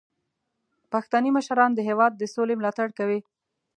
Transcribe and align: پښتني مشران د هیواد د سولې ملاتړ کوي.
پښتني 0.91 1.29
مشران 1.37 1.71
د 1.75 1.79
هیواد 1.89 2.11
د 2.17 2.23
سولې 2.35 2.55
ملاتړ 2.59 2.87
کوي. 2.99 3.19